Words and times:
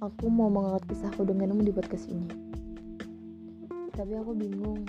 aku 0.00 0.32
mau 0.32 0.48
mengangkat 0.48 0.96
kisahku 0.96 1.28
denganmu 1.28 1.60
di 1.60 1.76
podcast 1.76 2.08
ini. 2.08 2.24
Tapi 3.92 4.16
aku 4.16 4.32
bingung 4.32 4.88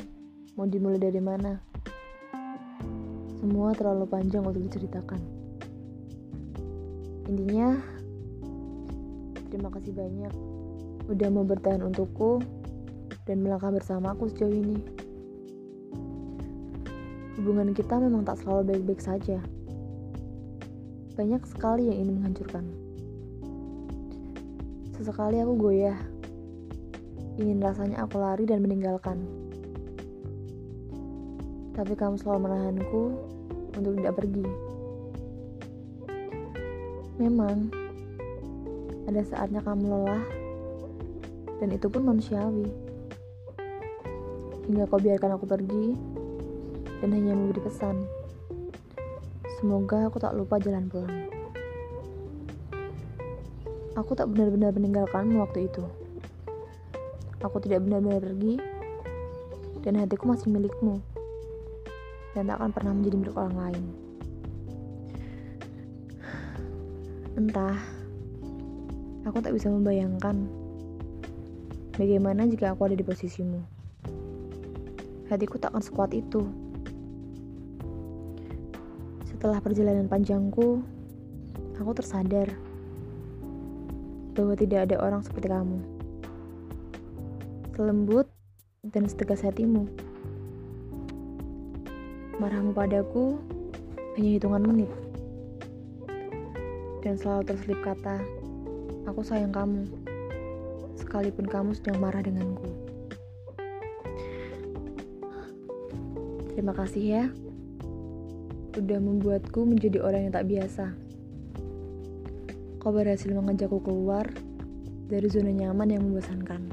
mau 0.56 0.64
dimulai 0.64 1.04
dari 1.04 1.20
mana. 1.20 1.60
Semua 3.44 3.76
terlalu 3.76 4.08
panjang 4.08 4.48
untuk 4.48 4.64
diceritakan. 4.64 5.20
Intinya, 7.28 7.76
terima 9.52 9.68
kasih 9.76 9.92
banyak 9.92 10.32
udah 11.12 11.28
mau 11.28 11.44
bertahan 11.44 11.84
untukku 11.84 12.40
dan 13.28 13.44
melangkah 13.44 13.68
bersamaku 13.68 14.32
sejauh 14.32 14.56
ini. 14.56 14.80
Hubungan 17.36 17.76
kita 17.76 18.00
memang 18.00 18.24
tak 18.24 18.40
selalu 18.40 18.72
baik-baik 18.72 19.04
saja. 19.04 19.44
Banyak 21.20 21.44
sekali 21.52 21.92
yang 21.92 22.00
ingin 22.00 22.24
menghancurkan. 22.24 22.81
Sesekali 25.02 25.42
aku 25.42 25.58
goyah. 25.58 25.98
Ingin 27.42 27.58
rasanya 27.58 28.06
aku 28.06 28.22
lari 28.22 28.46
dan 28.46 28.62
meninggalkan. 28.62 29.18
Tapi 31.74 31.98
kamu 31.98 32.22
selalu 32.22 32.46
menahanku 32.46 33.18
untuk 33.82 33.98
tidak 33.98 34.14
pergi. 34.22 34.46
Memang, 37.18 37.74
ada 39.10 39.26
saatnya 39.26 39.66
kamu 39.66 39.90
lelah, 39.90 40.22
dan 41.58 41.74
itu 41.74 41.90
pun 41.90 42.06
manusiawi. 42.06 42.70
Hingga 44.70 44.86
kau 44.86 45.02
biarkan 45.02 45.34
aku 45.34 45.50
pergi, 45.50 45.98
dan 47.02 47.10
hanya 47.10 47.34
memberi 47.34 47.58
pesan. 47.58 48.06
Semoga 49.58 50.14
aku 50.14 50.22
tak 50.22 50.38
lupa 50.38 50.62
jalan 50.62 50.86
pulang. 50.86 51.41
Aku 54.00 54.16
tak 54.16 54.32
benar-benar 54.32 54.72
meninggalkanmu 54.72 55.44
waktu 55.44 55.68
itu. 55.68 55.84
Aku 57.44 57.60
tidak 57.60 57.84
benar-benar 57.84 58.24
pergi, 58.24 58.56
dan 59.84 60.00
hatiku 60.00 60.32
masih 60.32 60.48
milikmu, 60.48 61.04
dan 62.32 62.48
tak 62.48 62.56
akan 62.62 62.72
pernah 62.72 62.94
menjadi 62.96 63.16
milik 63.20 63.36
orang 63.36 63.58
lain. 63.60 63.84
Entah, 67.36 67.76
aku 69.28 69.38
tak 69.44 69.52
bisa 69.52 69.68
membayangkan 69.68 70.48
bagaimana 72.00 72.48
jika 72.48 72.72
aku 72.72 72.88
ada 72.88 72.96
di 72.96 73.04
posisimu. 73.04 73.60
Hatiku 75.28 75.60
tak 75.60 75.76
akan 75.76 75.84
sekuat 75.84 76.16
itu. 76.16 76.48
Setelah 79.28 79.60
perjalanan 79.60 80.08
panjangku, 80.08 80.80
aku 81.76 81.92
tersadar 81.98 82.71
bahwa 84.32 84.54
tidak 84.56 84.90
ada 84.90 84.96
orang 85.00 85.22
seperti 85.24 85.52
kamu. 85.52 85.80
Selembut 87.76 88.28
dan 88.88 89.06
setegas 89.08 89.44
hatimu. 89.44 89.88
Marahmu 92.42 92.74
padaku 92.74 93.38
hanya 94.18 94.30
hitungan 94.40 94.64
menit. 94.66 94.92
Dan 97.02 97.18
selalu 97.18 97.54
terselip 97.54 97.80
kata, 97.82 98.22
aku 99.10 99.22
sayang 99.26 99.54
kamu. 99.54 99.86
Sekalipun 100.98 101.50
kamu 101.50 101.74
sedang 101.74 101.98
marah 101.98 102.22
denganku. 102.22 102.70
Terima 106.54 106.78
kasih 106.78 107.04
ya. 107.04 107.24
Udah 108.78 109.00
membuatku 109.02 109.66
menjadi 109.66 109.98
orang 110.04 110.30
yang 110.30 110.34
tak 110.34 110.48
biasa. 110.48 111.11
Kau 112.82 112.90
berhasil 112.90 113.30
mengajakku 113.30 113.78
keluar 113.86 114.26
dari 115.06 115.30
zona 115.30 115.54
nyaman 115.54 115.86
yang 115.86 116.02
membosankan. 116.02 116.66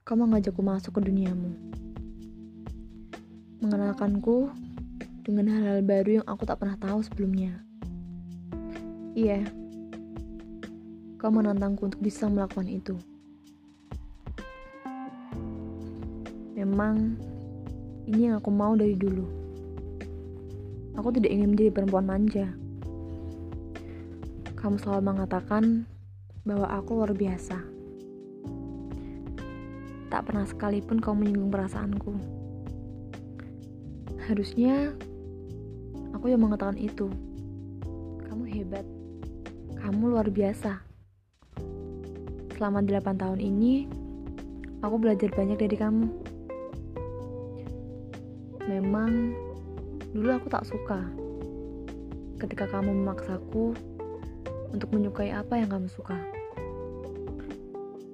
Kau 0.00 0.16
mengajakku 0.16 0.64
masuk 0.64 0.96
ke 0.96 1.12
duniamu. 1.12 1.52
Mengenalkanku 3.60 4.48
dengan 5.28 5.52
hal-hal 5.52 5.84
baru 5.84 6.24
yang 6.24 6.26
aku 6.30 6.48
tak 6.48 6.56
pernah 6.56 6.80
tahu 6.80 7.04
sebelumnya. 7.04 7.60
Iya, 9.12 9.44
kau 11.20 11.28
menantangku 11.28 11.92
untuk 11.92 12.00
bisa 12.00 12.32
melakukan 12.32 12.64
itu. 12.64 12.96
Memang 16.56 17.12
ini 18.08 18.32
yang 18.32 18.40
aku 18.40 18.48
mau 18.48 18.72
dari 18.72 18.96
dulu. 18.96 19.28
Aku 20.96 21.12
tidak 21.12 21.28
ingin 21.28 21.52
menjadi 21.52 21.76
perempuan 21.76 22.08
manja 22.08 22.48
kamu 24.58 24.74
selalu 24.82 25.02
mengatakan 25.14 25.86
bahwa 26.42 26.66
aku 26.66 26.98
luar 26.98 27.14
biasa. 27.14 27.62
Tak 30.10 30.26
pernah 30.26 30.42
sekalipun 30.50 30.98
kau 30.98 31.14
menyinggung 31.14 31.54
perasaanku. 31.54 32.18
Harusnya 34.26 34.98
aku 36.10 36.34
yang 36.34 36.42
mengatakan 36.42 36.74
itu. 36.74 37.06
Kamu 38.26 38.44
hebat. 38.50 38.82
Kamu 39.78 40.10
luar 40.10 40.26
biasa. 40.26 40.82
Selama 42.58 42.82
8 42.82 43.14
tahun 43.14 43.38
ini, 43.38 43.86
aku 44.82 44.98
belajar 44.98 45.30
banyak 45.30 45.54
dari 45.54 45.76
kamu. 45.78 46.10
Memang 48.66 49.38
dulu 50.10 50.34
aku 50.34 50.50
tak 50.50 50.66
suka 50.66 51.06
ketika 52.42 52.66
kamu 52.66 52.90
memaksaku 52.90 53.78
untuk 54.72 54.92
menyukai 54.92 55.32
apa 55.32 55.56
yang 55.56 55.68
kamu 55.72 55.88
suka. 55.88 56.16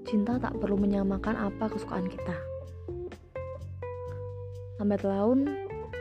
Cinta 0.04 0.38
tak 0.38 0.54
perlu 0.62 0.78
menyamakan 0.78 1.34
apa 1.50 1.66
kesukaan 1.72 2.06
kita. 2.06 2.36
Lambat 4.78 5.02
laun, 5.02 5.48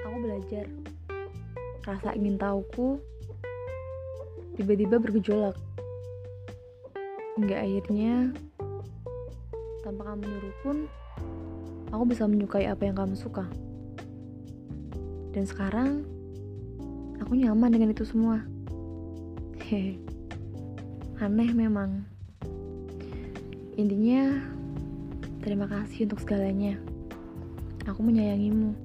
aku 0.05 0.17
belajar. 0.21 0.65
Rasa 1.83 2.13
ingin 2.15 2.37
tahuku 2.37 3.01
tiba-tiba 4.59 5.01
bergejolak. 5.01 5.57
Hingga 7.33 7.57
akhirnya, 7.57 8.29
tanpa 9.81 10.13
kamu 10.13 10.21
nyuruh 10.29 10.55
pun, 10.61 10.77
aku 11.89 12.03
bisa 12.05 12.29
menyukai 12.29 12.69
apa 12.69 12.85
yang 12.85 12.93
kamu 12.93 13.17
suka. 13.17 13.49
Dan 15.33 15.49
sekarang, 15.49 16.05
aku 17.17 17.33
nyaman 17.33 17.73
dengan 17.73 17.89
itu 17.89 18.05
semua. 18.05 18.45
Hehe 19.57 20.12
aneh 21.23 21.55
memang. 21.55 22.03
Intinya 23.79 24.43
terima 25.39 25.71
kasih 25.71 26.03
untuk 26.11 26.19
segalanya. 26.19 26.75
Aku 27.87 28.03
menyayangimu. 28.03 28.75